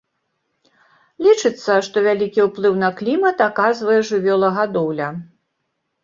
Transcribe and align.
Лічыцца, 1.25 1.73
што 1.87 1.97
вялікі 2.07 2.45
ўплыў 2.47 2.73
на 2.83 2.89
клімат 3.01 3.43
аказвае 3.49 3.99
жывёлагадоўля. 4.09 5.11